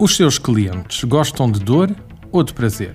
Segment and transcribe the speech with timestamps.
[0.00, 1.94] Os seus clientes gostam de dor
[2.32, 2.94] ou de prazer?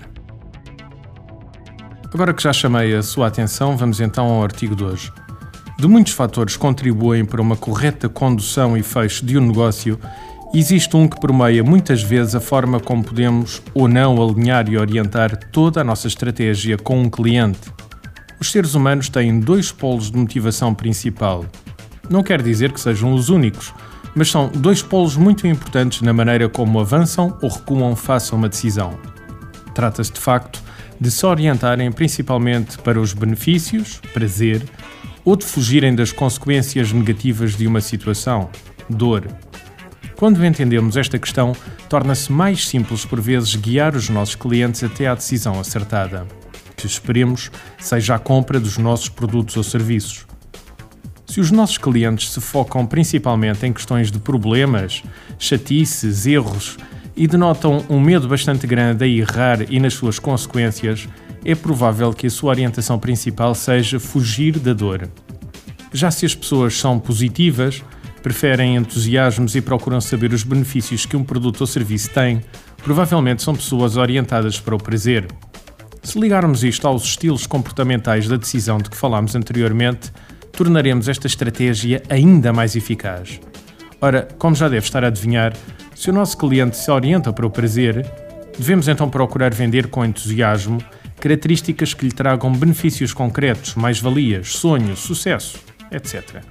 [2.12, 5.12] Agora que já chamei a sua atenção, vamos então ao artigo de hoje.
[5.78, 10.00] De muitos fatores contribuem para uma correta condução e fecho de um negócio,
[10.52, 15.36] existe um que permeia muitas vezes a forma como podemos ou não alinhar e orientar
[15.52, 17.72] toda a nossa estratégia com um cliente.
[18.40, 21.44] Os seres humanos têm dois polos de motivação principal.
[22.08, 23.74] Não quer dizer que sejam os únicos,
[24.14, 28.48] mas são dois polos muito importantes na maneira como avançam ou recuam face a uma
[28.48, 28.98] decisão.
[29.74, 30.62] Trata-se de facto
[30.98, 34.62] de se orientarem principalmente para os benefícios, prazer,
[35.24, 38.48] ou de fugirem das consequências negativas de uma situação,
[38.88, 39.26] dor.
[40.16, 41.54] Quando entendemos esta questão,
[41.90, 46.26] torna-se mais simples por vezes guiar os nossos clientes até à decisão acertada,
[46.74, 50.26] que esperemos seja a compra dos nossos produtos ou serviços.
[51.36, 55.02] Se os nossos clientes se focam principalmente em questões de problemas,
[55.38, 56.78] chatices, erros
[57.14, 61.06] e denotam um medo bastante grande a errar e nas suas consequências,
[61.44, 65.10] é provável que a sua orientação principal seja fugir da dor.
[65.92, 67.84] Já se as pessoas são positivas,
[68.22, 72.40] preferem entusiasmos e procuram saber os benefícios que um produto ou serviço tem,
[72.82, 75.26] provavelmente são pessoas orientadas para o prazer.
[76.02, 80.10] Se ligarmos isto aos estilos comportamentais da decisão de que falámos anteriormente,
[80.56, 83.38] tornaremos esta estratégia ainda mais eficaz.
[84.00, 85.52] Ora, como já deve estar a adivinhar,
[85.94, 88.10] se o nosso cliente se orienta para o prazer,
[88.58, 90.82] devemos então procurar vender com entusiasmo
[91.20, 95.58] características que lhe tragam benefícios concretos, mais-valias, sonhos, sucesso,
[95.90, 96.42] etc.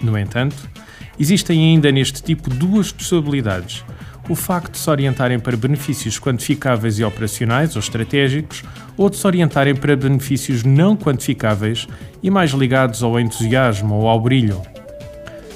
[0.00, 0.56] No entanto,
[1.18, 3.84] existem ainda neste tipo duas possibilidades.
[4.28, 8.62] O facto de se orientarem para benefícios quantificáveis e operacionais ou estratégicos,
[8.96, 11.88] ou de se orientarem para benefícios não quantificáveis
[12.22, 14.62] e mais ligados ao entusiasmo ou ao brilho.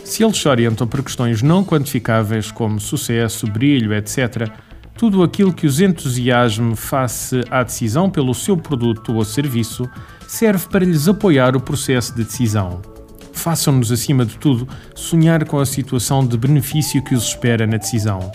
[0.04, 4.50] Se eles se orientam por questões não quantificáveis, como sucesso, brilho, etc.,
[4.96, 9.88] tudo aquilo que os entusiasme face à decisão pelo seu produto ou serviço
[10.26, 12.80] serve para lhes apoiar o processo de decisão.
[13.32, 18.32] Façam-nos, acima de tudo, sonhar com a situação de benefício que os espera na decisão.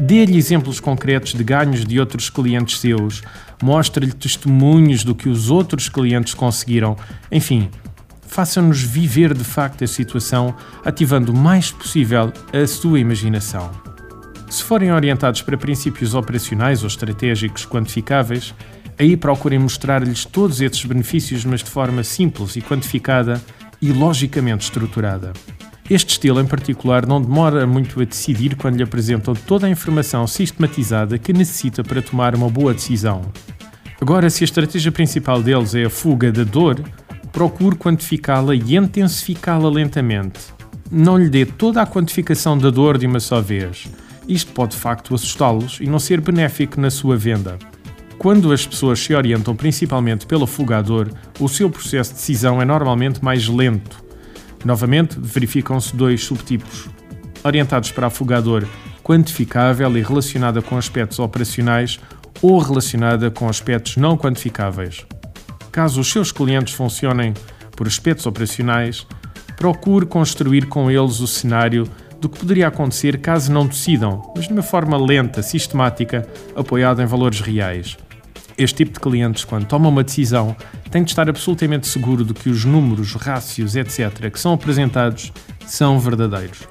[0.00, 3.22] Dê-lhe exemplos concretos de ganhos de outros clientes seus,
[3.62, 6.96] mostre-lhe testemunhos do que os outros clientes conseguiram.
[7.30, 7.68] Enfim,
[8.26, 13.70] faça-nos viver de facto a situação, ativando o mais possível a sua imaginação.
[14.48, 18.54] Se forem orientados para princípios operacionais ou estratégicos quantificáveis,
[18.98, 23.40] aí procurem mostrar-lhes todos esses benefícios, mas de forma simples e quantificada
[23.82, 25.34] e logicamente estruturada.
[25.90, 30.24] Este estilo, em particular, não demora muito a decidir quando lhe apresentam toda a informação
[30.24, 33.22] sistematizada que necessita para tomar uma boa decisão.
[34.00, 36.80] Agora, se a estratégia principal deles é a fuga da dor,
[37.32, 40.38] procure quantificá-la e intensificá-la lentamente.
[40.88, 43.88] Não lhe dê toda a quantificação da dor de uma só vez.
[44.28, 47.58] Isto pode de facto assustá-los e não ser benéfico na sua venda.
[48.16, 52.62] Quando as pessoas se orientam principalmente pela fuga à dor, o seu processo de decisão
[52.62, 54.09] é normalmente mais lento.
[54.64, 56.88] Novamente, verificam-se dois subtipos.
[57.42, 58.66] Orientados para a fuga à dor
[59.02, 61.98] quantificável e relacionada com aspectos operacionais
[62.40, 65.04] ou relacionada com aspectos não quantificáveis.
[65.72, 67.34] Caso os seus clientes funcionem
[67.76, 69.06] por aspectos operacionais,
[69.56, 71.88] procure construir com eles o cenário
[72.20, 77.06] do que poderia acontecer caso não decidam, mas de uma forma lenta, sistemática, apoiada em
[77.06, 77.96] valores reais.
[78.60, 80.54] Este tipo de clientes, quando tomam uma decisão,
[80.90, 85.32] tem de estar absolutamente seguro de que os números, rácios, etc., que são apresentados
[85.66, 86.68] são verdadeiros.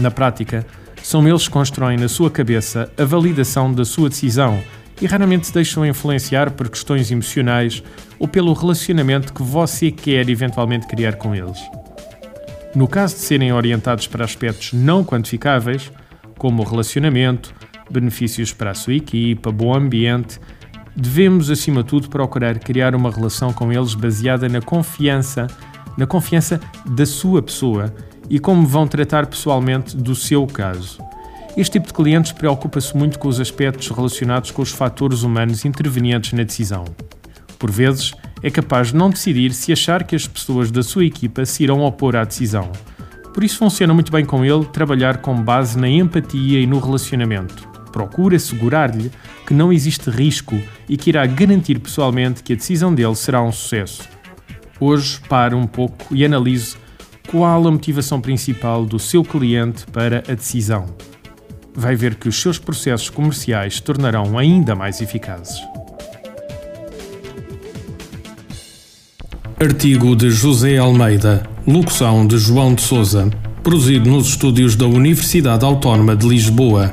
[0.00, 0.66] Na prática,
[1.00, 4.60] são eles que constroem na sua cabeça a validação da sua decisão
[5.00, 7.84] e raramente se deixam influenciar por questões emocionais
[8.18, 11.60] ou pelo relacionamento que você quer eventualmente criar com eles.
[12.74, 15.88] No caso de serem orientados para aspectos não quantificáveis,
[16.36, 17.54] como o relacionamento,
[17.88, 20.40] benefícios para a sua equipa, bom ambiente,
[20.96, 25.46] devemos, acima de tudo, procurar criar uma relação com eles baseada na confiança,
[25.96, 27.94] na confiança da sua pessoa
[28.28, 30.98] e como vão tratar pessoalmente do seu caso.
[31.56, 36.32] Este tipo de clientes preocupa-se muito com os aspectos relacionados com os fatores humanos intervenientes
[36.32, 36.84] na decisão.
[37.58, 38.12] Por vezes,
[38.42, 41.82] é capaz de não decidir se achar que as pessoas da sua equipa se irão
[41.82, 42.72] opor à decisão.
[43.34, 47.71] Por isso, funciona muito bem com ele trabalhar com base na empatia e no relacionamento.
[47.92, 49.10] Procura assegurar-lhe
[49.46, 50.58] que não existe risco
[50.88, 54.08] e que irá garantir pessoalmente que a decisão dele será um sucesso.
[54.80, 56.76] Hoje, pare um pouco e analise
[57.28, 60.86] qual a motivação principal do seu cliente para a decisão
[61.74, 65.62] vai ver que os seus processos comerciais se tornarão ainda mais eficazes.
[69.58, 73.30] Artigo de José Almeida, locução de João de Souza,
[73.62, 76.92] produzido nos estúdios da Universidade Autónoma de Lisboa.